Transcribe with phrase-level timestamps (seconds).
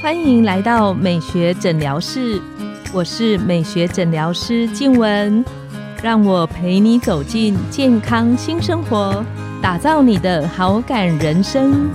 [0.00, 2.40] 欢迎来到美学诊疗室，
[2.92, 5.44] 我是美学诊疗师静雯，
[6.02, 9.24] 让我陪你走进健康新生活，
[9.60, 11.90] 打造你的好感人生。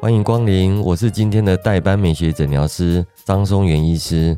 [0.00, 4.36] 欢迎光临，我是今天的代班美学诊疗师张松元医师，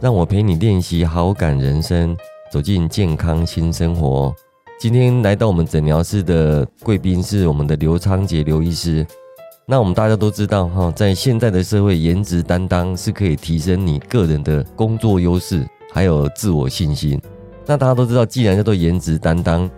[0.00, 2.16] 让我陪你练习好感人生，
[2.50, 4.34] 走进健康新生活。
[4.78, 9.06] 今天来到我们诊疗室的贵宾是我们的刘昌杰刘医师。
[9.64, 17.18] 那我们大家都知道哈，在现在的社会，颜值担当是可以提升你个人的工作优势，还有自我信心。
[17.64, 19.68] 那大家都知道，既然叫做颜值担当，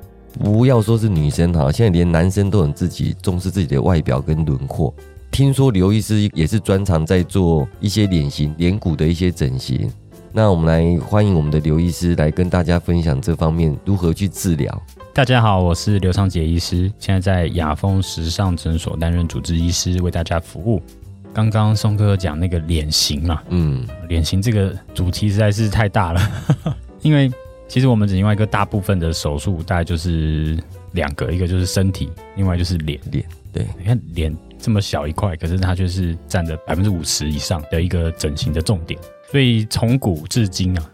[0.41, 4.93] 不要说是女生哈，现在连男生都很自己重视自己的外表跟轮廓。
[5.31, 9.89] 听说刘医师也是专长在做一些脸型、脸骨的一些整形。
[10.33, 14.83] 那我们来欢迎我们的刘医师来跟大家分享这方面如何去治疗。
[15.15, 20.83] 大家好，我是刘昌杰医师，现在在雅风时尚诊所担任主治医师，为大家服务。
[21.33, 26.21] 刚刚宋哥讲那个脸型嘛，嗯，脸型这个主题实在是太大了，
[27.01, 27.31] 因为
[27.67, 30.59] 其实我们整另外一个大部分的手术大概就是
[30.93, 33.25] 两个，一个就是身体，另外就是脸脸。
[33.53, 38.99] 对，你看脸这么小一块，可是它却是占了百分之五十以上的一个整形的重点。
[39.31, 40.91] 所以从古至今啊，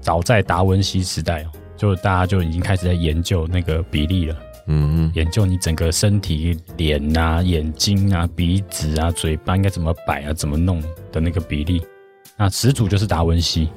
[0.00, 4.36] 早在达文西时代哦，就大家就已经开始在研究那个比例了。
[4.66, 11.82] 嗯，研究你整个身体脸啊、眼睛啊、鼻子啊、嘴巴应该怎么摆啊、怎么弄的那个比例。
[12.36, 13.70] 那始祖就是达文西，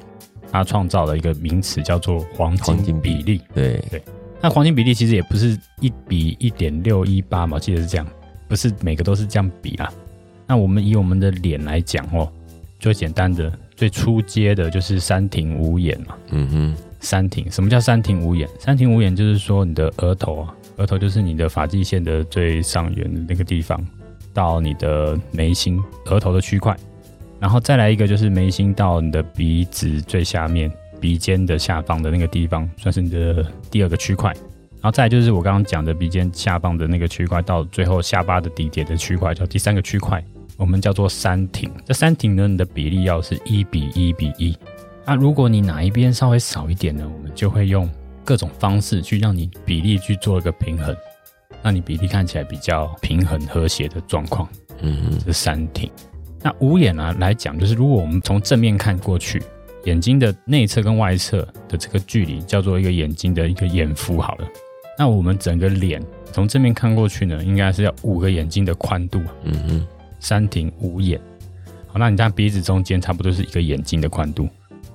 [0.50, 3.40] 他创造了一个名词叫做黄金比例。
[3.54, 4.02] 对对，
[4.42, 8.06] 那黄金比例其实也不是一比一点六一八嘛，记得是这样，
[8.46, 9.90] 不是每个都是这样比啊。
[10.46, 12.30] 那我们以我们的脸来讲哦，
[12.78, 13.50] 最简单的。
[13.82, 18.48] 最初阶的就是三庭五眼嘛，嗯哼，三庭什么叫三庭五眼？
[18.60, 23.84] 三庭五眼就是说你的额头啊，额头就是你的发际线的最上缘的那个地方，
[24.32, 26.76] 到你的眉心额头的区块，
[27.40, 34.30] 然后再来一个就是眉心到你的鼻子最下面鼻尖的下方的那个地方，算是你的第二个区块，
[34.74, 40.22] 然后再就是我刚刚讲的鼻尖下方的那个区块，到最后下巴的底点的区块叫第三个区块。
[40.62, 44.56] 我们叫做三庭，这三庭呢，你的比例要是一比一比一。
[45.04, 47.90] 那如果你哪一边稍微少一点呢，我们就会用
[48.24, 50.96] 各种方式去让你比例去做一个平衡，
[51.64, 54.48] 让你比例看起来比较平衡和谐的状况。
[54.82, 55.90] 嗯，这三庭。
[56.40, 59.42] 那五眼呢来讲，就是如果我们从正面看过去，
[59.86, 64.46] 眼睛的内侧跟外侧的这个距离叫做一个眼睛的一个眼幅好了。
[64.96, 66.00] 那我们整个脸
[66.30, 69.20] 从正面看过去呢，应该是要五个眼睛的宽度。
[69.42, 69.86] 嗯哼。
[70.22, 71.20] 三庭五眼，
[71.88, 74.44] 好，那你看鼻子中间差不多是一个眼睛的宽度，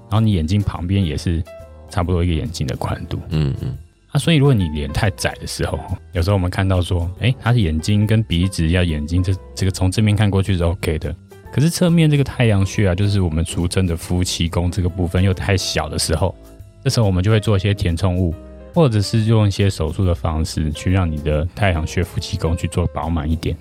[0.09, 1.43] 然后你眼睛旁边也是
[1.89, 3.77] 差不多一个眼睛的宽度，嗯嗯，
[4.11, 5.77] 啊，所以如果你脸太窄的时候，
[6.13, 11.13] 有时候我们看到说，哎，他的眼睛跟鼻子要眼睛这这个从正面看过去是 OK 的，
[11.51, 16.33] 可是侧面这个太阳穴啊，就是我们俗称的夫妻宫这个部分又太小的时候，
[16.81, 18.33] 这时候我们就会做一些填充物，
[18.73, 23.55] 或者是用一些手术的方式去让你的太阳穴夫妻宫去做饱满一点。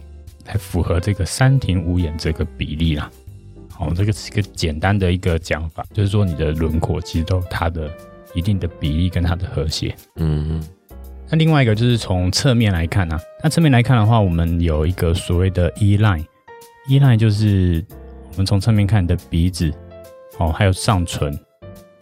[0.46, 3.10] 才符合这个三庭五眼这个比例啦。
[3.68, 7.90] 好，这个是一个简单的一个讲法，就是说你的轮廓其实都有它的
[8.32, 9.94] 一定的比例跟它的和谐。
[10.14, 10.64] 嗯嗯，
[11.28, 17.84] 那另外一个就是从侧面来看啊，那侧面来看的话，我们有一个所谓的 E line，E line 就是
[18.30, 19.70] 我们从侧面看你的鼻子，
[20.38, 21.36] 哦，还有上唇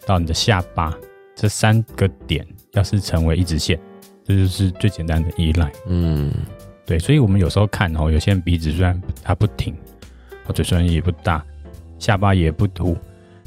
[0.07, 0.95] 到你的下巴
[1.35, 3.81] 这三个点，要是成为一直线，
[4.23, 5.73] 这就是最简单的 E line。
[5.87, 6.31] 嗯。
[6.87, 9.75] 对，所以我们有时候看哦，有些人鼻子虽然它不挺，
[10.53, 11.43] 嘴虽然也不大，
[11.99, 12.95] 下巴也不凸，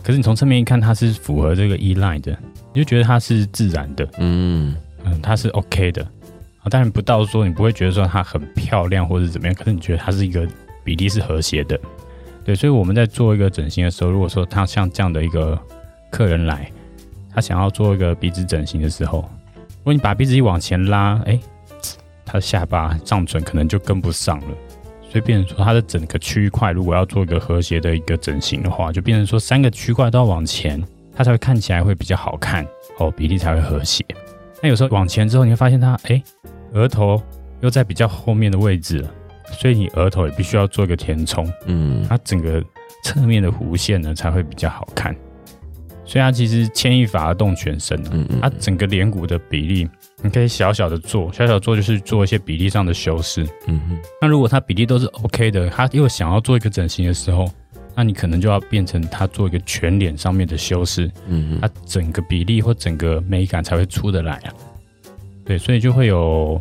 [0.02, 2.36] 可是你从侧面一看，它是符合这个 E line 的，
[2.74, 4.76] 你就觉得它是自然的，嗯
[5.06, 6.02] 嗯，它是 OK 的
[6.64, 6.66] 啊。
[6.68, 10.48] 当然不到说你不会觉得说它很漂亮或者怎么样，可是你觉得它是一个
[10.84, 11.80] 比例是和谐的。
[12.44, 15.60] 对，所以我们在做一个整形的时候，如果说他像这样的一个
[16.10, 16.72] 客人来，
[17.32, 19.20] 他想要做一个鼻子整形的时候，
[19.54, 21.40] 如果你把鼻子一往前拉，哎。
[22.28, 24.48] 他的下巴、上唇可能就跟不上了，
[25.10, 30.84] 所以变成说他的整个区块，如果要做一个和谐的一个整形的话，就变成说三个区块都要往前，
[31.16, 32.68] 它才会看起来会比较好看
[33.00, 34.06] 哦，比例才会和谐。
[34.62, 36.22] 那有时候往前之后，你会发现它哎，
[36.74, 37.24] 额头
[37.62, 39.10] 又在比较后面的位置了，
[39.52, 42.62] 所以你额头也必须要做一个填充，嗯，它整个
[43.04, 45.16] 侧面的弧线呢才会比较好看。
[46.04, 49.90] 所以它其实牵一发而动全身嗯，它整个脸骨的比例，
[50.24, 53.48] 你可以小小的做，小小做就是做一些比例上的修饰。
[53.68, 54.00] 嗯哼。
[54.20, 57.48] 那如果他比例都是 OK 的，他又想要做一个整形的时候，
[57.96, 61.10] 那你可能就要变成他做一个全脸上面的修饰。
[61.28, 61.60] 嗯哼。
[61.62, 64.54] 他整个比例或整个美感才会出得来啊。
[65.46, 66.60] 对，所以就会有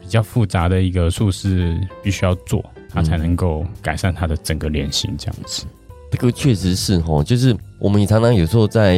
[0.00, 5.64] 比较复杂的一个术式必须要做，他才能够改善他的整个脸型这样子。
[6.10, 8.96] 这个确实是哦，就是我们也常常有时候在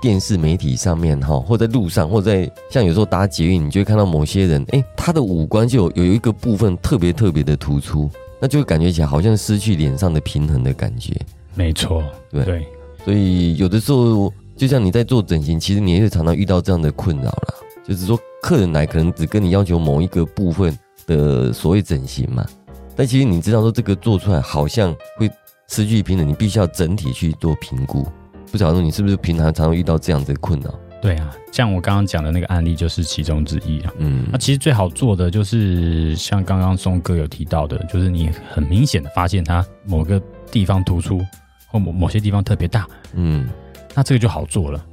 [0.00, 8.08] 电视媒体上面哈，或在路上，或者在像有时候搭捷运，你就会看到某些人，哎，他的五官就有有一个部分特别特别的突出，
[8.38, 11.12] 那就会感觉起来好像失去脸上的平衡的感觉。
[11.56, 12.66] 没错，对对，
[13.04, 17.54] 所以有的时候，就像你在做整形，其实你也会常常遇到这样的困扰啦。
[17.84, 20.78] 就是说，客人来可能只跟你要求某一个部分
[21.08, 22.46] 的所谓整形嘛，
[22.94, 25.28] 但其实你知道说这个做出来好像会。
[25.72, 28.06] 失去平衡，你必须要整体去做评估。
[28.50, 30.70] 不晓得你是不是平常常遇到这样的困扰？
[31.00, 33.92] 对啊，像我刚刚讲的那个案例就是其中之一啊。
[33.96, 40.20] 嗯，那其实最好做的就是像刚刚松哥有提到的，就是你很明显的发现它某个
[40.50, 41.24] 地方突出，
[41.68, 42.86] 或某某些地方特别大。
[43.14, 43.48] 嗯，
[43.94, 44.84] 那这个就好做了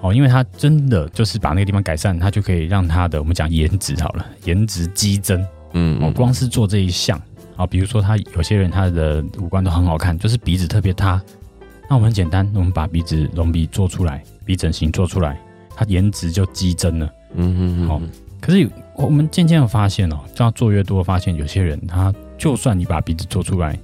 [0.00, 5.44] 哦，因为它真的就是把那个地方改善，它就可以让它的我们讲颜值好了，颜值激增。
[5.72, 7.20] 嗯，哦，光是做这一项。
[7.58, 11.20] 啊，比如说他有些人他的五官都很好看，就是鼻子特别塌。
[11.90, 15.36] 那我们很简单，我们把鼻子隆鼻做出来，鼻整形做出来，
[15.74, 17.12] 他颜值就激增了。
[17.34, 17.88] 嗯嗯嗯。
[17.88, 18.00] 好，
[18.40, 23.76] 可是我们渐渐的发现哦，这样做越多，发现有些人他就算你把鼻子做出来，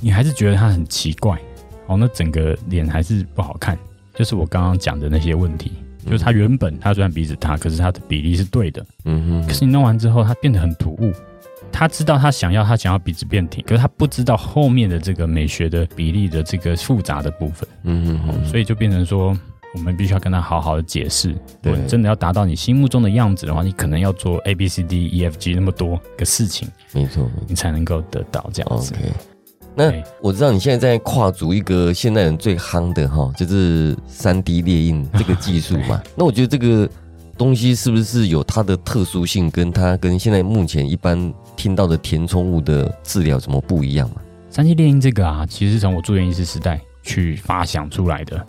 [0.00, 1.38] 你还是觉得他很奇怪。
[1.86, 3.78] 哦，那整个脸还是不好看。
[4.14, 5.70] 就是我刚刚讲的那些问题，
[6.04, 8.84] 就是他原本他虽然鼻子塌，可是他的比例是对的。
[9.04, 9.46] 嗯哼。
[9.46, 11.12] 可是你弄完之后，他变得很突兀。
[11.72, 19.36] 他知道他想要，他想要鼻子变挺，可是他不知道后面的这个美学的比例的这个复杂的部分，嗯嗯嗯，所以就变成说，
[19.74, 28.94] 我们必须要跟他好好的解释，对，真的要达到你心目中的样子的话，你可能要做 A B C D E F G 那么多个事情，没错，你才能够得到这样子。
[29.74, 36.88] 那我知道你现在在跨足一个现代人最夯的哈，就是三 D 列印 这个技术嘛，那我觉得这个。
[37.38, 44.16] 东西是不是有它的特殊性，跟它跟现在目前一般听到的填充物的治疗怎么不一样嘛？
[44.48, 48.42] 三 D 猎鹰这个啊，其实是从我住院医师时代去发想出来的，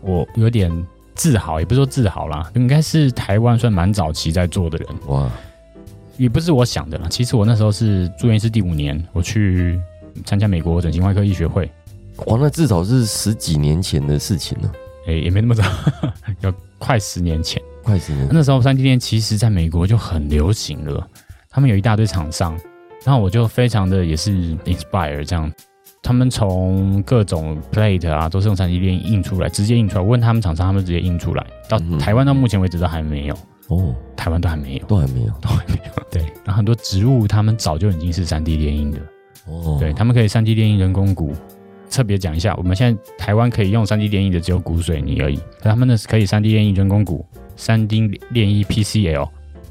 [0.00, 0.72] 我有点
[1.14, 5.30] 自豪，也不是说自豪啦，应该是台湾算蛮早期在做的人哇，
[6.16, 7.06] 也不是我想的啦。
[7.10, 9.78] 其实我那时候是住院医师第五年，我去
[10.24, 11.70] 参加美国整形外科医学会，
[12.24, 14.72] 哇，那至少是十几年前的事情了，
[15.08, 15.62] 哎，也没那么早，
[16.40, 17.60] 要快十年前。
[17.82, 21.06] 快十年，那时候三 D 店其实在美国就很流行了，
[21.56, 22.54] 他们有一大堆厂商，
[23.02, 24.30] 然后我就非常的也是
[24.66, 25.50] inspire 这样，
[26.02, 33.34] 他们从各种 plate 啊都是用三 D 店印出来，直接印出来，问他们厂商，他们直接印出来，到台湾到目前为止都还没有。
[33.68, 38.98] 哦，台湾都还没有，都还没有， 都还没有，对，然后很多植物他们早就已经是三 D 电印的
[39.46, 41.32] 哦，对他们可以三 D 电印人工骨。
[41.90, 47.24] 特别讲一下，我们现在台湾可以用三 D 炼印的只有骨水泥而已，可他们呢是可以三 D 炼印人工骨，
[47.56, 48.62] 三 D 炼印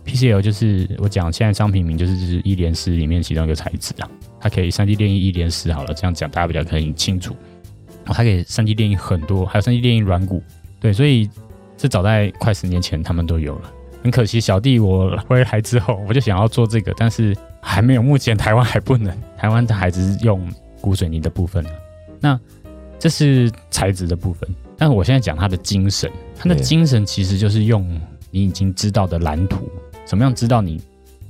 [0.06, 4.10] PCL，PCL 就是我讲现在商品名就是就是一连丝里面其中一个材质啊，
[4.40, 7.36] 它可以三 D 炼印一连丝好了，这样讲大家比较可以清楚。
[8.06, 10.42] 它可以三 D 炼印很多，还有三 D 炼印软骨，
[10.80, 11.30] 对，所以
[11.76, 13.72] 这早在快十年前他们都有了。
[14.04, 20.48] 很可惜，小弟我回来之后，我就想要做这个，但是还没有，目前台湾还不能，台湾的还是用
[20.80, 21.66] 骨水泥的部分。
[22.20, 22.40] 那
[23.00, 24.48] 这是材质的部分，
[24.78, 28.00] 但是我现在讲它的精神，它的精神其实就是用
[28.30, 29.68] 你已经知道的蓝图，
[30.06, 30.82] 怎么样知道你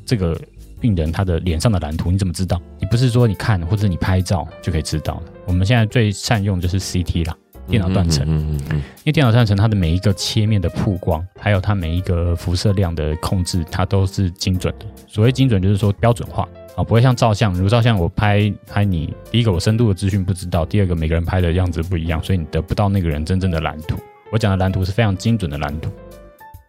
[0.06, 0.40] 这个
[0.80, 2.12] 病人他的脸上的蓝图？
[2.12, 2.62] 你怎么知道？
[2.80, 5.32] 你不是说你看或者你拍照就可以知道的。
[5.46, 7.36] 我们现在最善用就是 CT 啦，
[7.68, 8.26] 电脑断层。
[8.28, 8.78] 嗯嗯嗯。
[8.78, 14.86] 因为电脑断层它的每一个切面的曝光，还有它每一个辐射量的控制，它都是精准的。
[15.08, 16.48] 所谓精准，就是说标准化。
[16.76, 23.96] 啊，不会像照相，如照相我拍拍你，第一个我深度的资讯不知道，第二个每个人拍的样子不一样，所以你得不到那个人真正的蓝图。
[24.30, 25.90] 我讲的蓝图是非常精准的蓝图，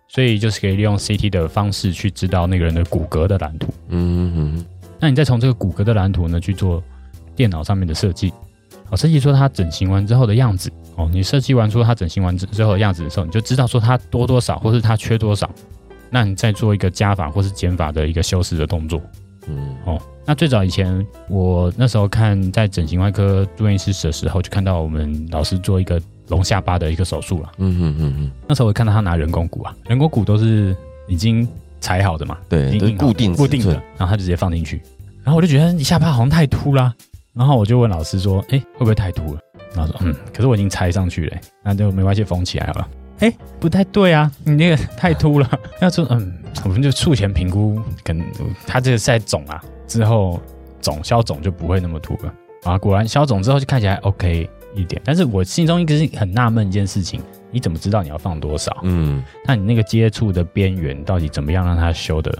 [0.08, 3.68] 所以就是可以利用 CT 的方式去知道那个人的骨骼的蓝图。
[3.88, 4.64] 嗯嗯。
[4.98, 6.82] 那你再从这个骨骼的蓝图呢去做
[7.34, 8.32] 电脑上面的设计，
[8.90, 10.70] 哦，设计出他整形完之后的样子。
[10.96, 15.50] 哦，你设计完出他整形完之之后的样子的时候，你就知道说他多多少或是他缺多少，
[16.08, 18.98] 那你再做一个加法或是减法的一个修饰的动作。
[19.48, 27.52] 嗯哦，那最早以前，我那时候看在整形外科住院医师的时候，就看到我们老师做一个隆下巴的一个手术了。
[27.58, 30.76] 嗯嗯嗯嗯，那时候我看到他拿人工骨啊，人工骨都是
[31.08, 31.46] 已经
[31.80, 34.82] 裁好的嘛，对，已经固定固定的，然后他就直接放进去，
[35.22, 36.94] 然后我就觉得你下巴好像太凸啦，
[37.32, 39.40] 然后我就问老师说，哎，会不会太凸了？
[39.74, 42.88] 然后说，嗯，可是我已经拆上去了，那就没关系，缝起来好了。
[43.20, 45.50] 哎，不太对啊，你那个太凸了。
[45.80, 46.32] 要说，嗯，
[46.64, 48.26] 我们就术前评估，可能
[48.66, 50.40] 他这个在肿啊，之后
[50.80, 52.32] 肿消肿就不会那么凸了
[52.64, 52.78] 啊。
[52.78, 55.00] 果然消肿之后就看起来 OK 一点。
[55.04, 58.76] 但是我心中一直很纳闷一件事情，你怎么知道你要放多少？
[58.82, 62.36] 嗯，那你那个接触的边缘到底怎么样让它修的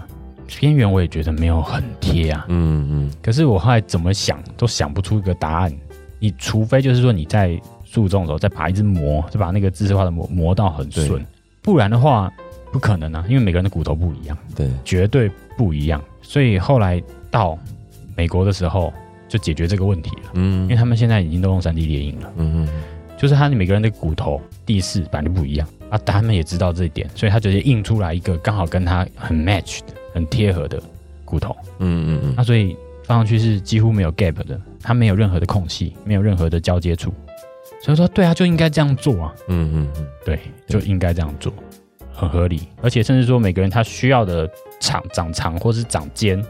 [0.59, 2.45] 边缘我也觉得没有很贴啊。
[2.47, 5.73] 嗯嗯可是我后来怎么想都想不出一个答案。
[6.19, 11.23] 你除非就是说你在诉讼的时候再把一只磨，就把那个知识化的磨磨到很顺，
[11.61, 12.31] 不然的话
[12.71, 16.01] 不可能啊，因为每个人的骨头不一样，对，绝对不一样。
[16.23, 17.55] 所以后来到
[18.15, 18.91] 美国的时候
[19.27, 20.63] 就解决这个问题了，嗯。
[20.63, 22.69] 因为他们现在已经都用三 D 列印了，嗯嗯
[23.17, 25.67] 就是他每个人的骨头地势本来就不一样。
[25.89, 30.81] 啊，他们也知道这一点，所以他直接印出来一个刚好跟他很 match 的、很贴合的
[31.23, 31.55] 骨头。
[31.79, 37.13] 嗯嗯那所以放上去是几乎没有 gap 的，它没有任何的空隙，没有任何的交接处。
[37.81, 40.07] 所以说，对啊，就应该这样做啊，嗯嗯嗯。
[40.25, 41.53] 对，就应该这样做，
[42.11, 42.67] 很合理。
[42.81, 44.49] 而且甚至说，每个人他需要的
[44.81, 46.43] 长长长或是长尖，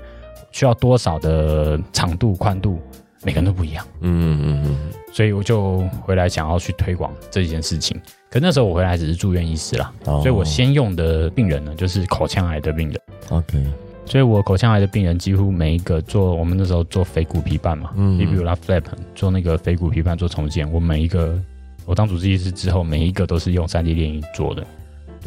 [0.58, 2.80] 需要多少的长度、宽度，
[3.24, 3.86] 每个人都不一样。
[4.00, 4.78] 嗯嗯嗯
[5.14, 7.96] 所以我就回来想要去推广这件事情。
[8.32, 13.00] 可那时候我回来只是住院医师啦，哦所以我先用的病人呢就是口腔癌的病人。
[13.30, 13.64] OK，
[14.08, 18.84] 所以我口腔癌的病人几乎每一个做，我们那时候做腓骨皮瓣嘛，嗯 f i b u l a flap
[19.14, 21.40] 做那个腓骨皮瓣做重建，我每一个
[21.86, 24.66] 我当主治医师之后，每一个都是用 3D 电影做的。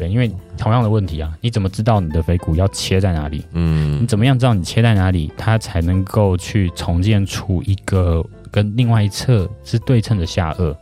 [0.01, 3.45] 对，因为同样的问题啊，你怎么知道你的腓骨要切在哪里？
[3.53, 10.75] 嗯你嗯怎么样知道你切在哪里，它才能够去重建出一个跟另外一侧是对称的下颚？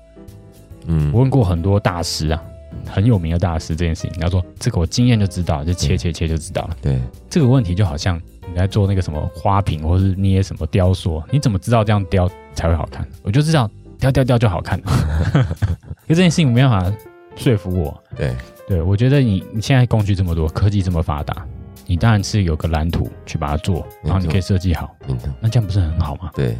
[0.86, 2.42] 嗯我问过很多大师啊，
[2.88, 6.78] 很有名的大师这件事情，他说这个我经验就知道，就切切切就知道了。
[6.82, 6.98] 对，
[7.30, 8.16] 这个问题就好像
[8.48, 13.06] 你在做那个什么花瓶，或是捏什么雕塑，你怎么知道这样雕才会好看？
[13.22, 14.80] 我就知道雕雕雕就好看。
[16.08, 16.98] 因为这件事情没办法
[17.36, 18.04] 说服我。
[18.18, 18.34] 对，
[18.70, 21.46] 对我觉得你你现在工具这么多，科技这么发达，
[21.88, 26.30] 你当然是有个蓝图去把它做，然后你可以设计好，嗯那这样不是很好吗？
[26.36, 26.56] 对，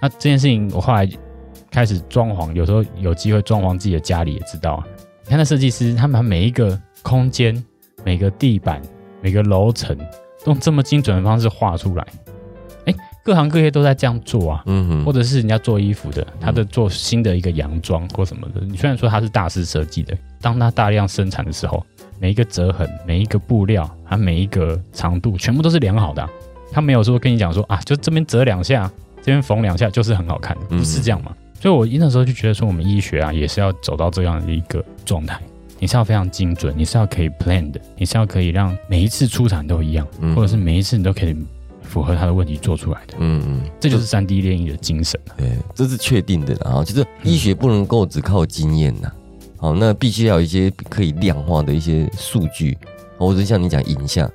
[0.00, 1.08] 那这件事情我后来
[1.70, 4.84] 开始装潢，有时候有机会装潢自己的家里也知道啊。
[5.22, 7.64] 你看那设计师，他们把每一个空间、
[8.04, 8.82] 每个地板、
[9.20, 9.96] 每个楼层，
[10.44, 12.04] 都用这么精准的方式画出来。
[12.86, 14.64] 哎，各行各业都在这样做啊。
[14.66, 21.82] 嗯哼，或者是人家做衣服的，他的做新的一个洋装或什么的，你虽然说他是大师设计的，当它大量生产的时候，
[22.20, 26.28] 每一个折痕、每一个布料，它每一个长度，全部都是良好的啊、
[26.70, 31.32] 他没有说跟你讲说啊，就这边折两下，这边缝两下就是很好看，的不是这样嘛？
[31.60, 35.38] 所以我那时候就觉得说，我们医学啊，也是要走到这样的一个状态。
[35.78, 41.36] 你是要非常精准，你是要可以 plan 的，你是要可以让每一次出产都一样，嗯或者是每一次你都可以
[41.82, 43.14] 符合他的问题做出来的。
[43.18, 45.34] 嗯嗯，这就是三 D 列印的精神啊。
[45.36, 49.10] 对，这是确定的然后，就是医学不能够只靠经验呐，
[49.62, 52.76] 好，那必须要有一些可以量化的一些数据，
[53.16, 54.28] 或者像你讲影像，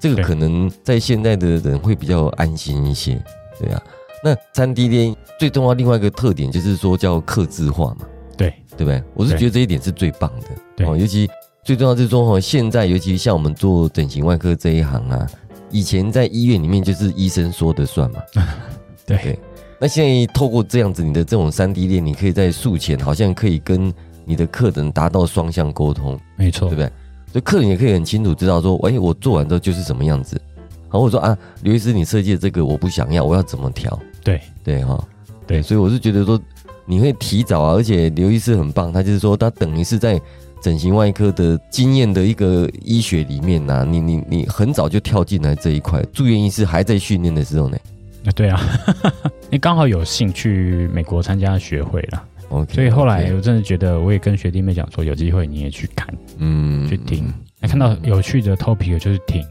[0.00, 3.22] 这个可能在现在的人会比较安心一些，
[3.60, 3.82] 对啊。
[4.24, 8.52] 那三 D 电影最重要另外一个特点就是说叫刻字化嘛，对。
[8.74, 9.02] 对不对？
[9.12, 10.86] 我是觉得这一点是最棒的，对。
[10.86, 11.28] 哦，尤其
[11.62, 15.26] 最重要就是说哦，现在尤其像我们做整形外科这一行啊，
[15.70, 18.22] 以前在医院里面就是医生说的算嘛，
[19.04, 19.18] 对。
[19.18, 19.38] 对。
[19.78, 23.92] 那现在透过这样子，你的这种三 D 链，你可以在术前好像可以跟
[24.24, 26.86] 你的客人达到双向沟通，没错对不，对？
[27.32, 30.40] 所以客人也可以很清楚知道说，哎，我做完之后就是什么样子。
[30.88, 33.98] 好，或者说啊，刘医师你设计的这个我不想要，我要怎么调？
[34.22, 35.02] 对对哈，
[35.46, 36.40] 对所以我是觉得说
[36.84, 40.20] 你会提早啊，而且刘医师很棒，他就是说他等于是在
[40.60, 47.76] 整形外科的经验的一个医学里面呐、你你你很早就跳进来这一块，住院医师还在训练的时候呢。
[48.24, 48.60] 啊对啊，
[49.50, 52.22] 你刚好有幸去美国参加学会了，
[52.70, 59.42] 所以后来我真的觉得，我也跟学弟妹讲说，有机会你也去看嗯去听，那看到有趣的 topic 就是听。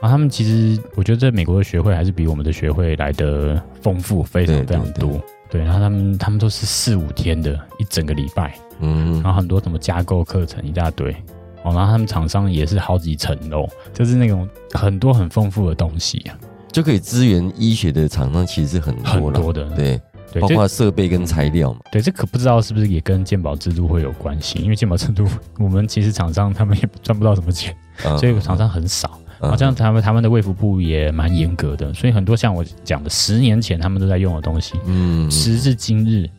[0.00, 5.20] 啊，他们其实我觉得在美国的学会还是比我们的学会来的丰富，非常非常对多。
[5.48, 11.14] 对，然后他们他们都是四五天的一整个礼拜，嗯然后很多什么加购课程一大堆。
[11.62, 16.34] 哦，然后他们厂商也是好几层楼，就是那种很多很丰富的东西啊，
[16.72, 19.70] 就可以支援医学的厂商，其实是很多，很多的。
[19.76, 20.00] 对，
[20.32, 21.80] 对，包括设备跟材料嘛。
[21.92, 24.58] 对，这可不知道是不是也跟鉴保制度会有关系？
[24.60, 25.26] 因为鉴保制度，
[25.58, 29.10] 我们其实厂商他们也赚不到什么钱，嗯所以厂商很少。
[29.18, 36.30] 嗯好像他们他们的卫福部也蛮严格的，所以很多像我讲的，十年前他们都在用的东西，嗯时至今日，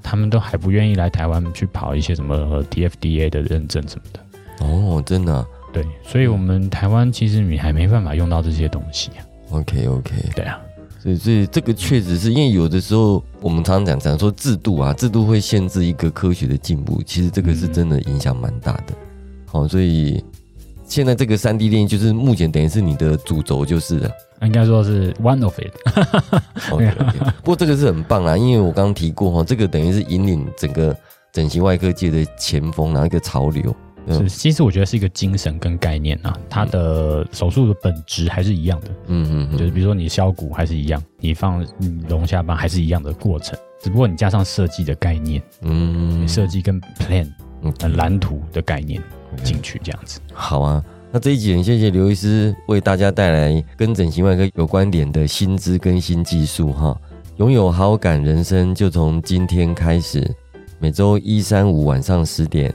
[0.00, 4.64] 他们都还不愿意来台湾去跑一些什么 TFDA 的认证什么的。
[4.64, 9.26] 哦，真的啊、对，所以我们台湾其实你还没办法用到这些东西啊。
[9.50, 10.60] OK OK，对啊，
[11.02, 18.94] 所以所以这个确实是因为有的时候我们常常讲讲说制度啊，制度会限制一个科学的进步，其实这个是真的影响蛮大的。
[19.46, 20.22] 好、所以
[20.86, 24.10] 现在这个三 D 电影就是目前等于是你的主轴就是了。
[24.42, 25.72] 应该说是 one of it。
[27.42, 30.96] 不过这个是很棒啦，因为我刚刚提过哈，这个等于是引领整个
[31.32, 33.74] 整形外科界的前锋，然后一个潮流。
[34.06, 34.28] 嗯。
[34.28, 46.26] 是，其实我觉得是一个精神跟概念啊，它的手术的本质还是一样的，嗯嗯嗯，就是比如说你削骨还是一样，你放嗯隆下巴还是一样的过程，只不过你加上设计的概念，嗯。
[46.28, 47.28] 设计跟 plan
[47.62, 49.02] 嗯呃蓝图的概念
[49.42, 50.20] 进去这样子。
[50.32, 50.82] 好啊。
[51.14, 56.98] 那这一集很谢谢刘医师为大家带来跟整形外科有关联的新知跟新技术哈。
[57.36, 60.26] 拥有好感人生就从今天开始，
[60.78, 62.74] 每周一、三、五晚上十点，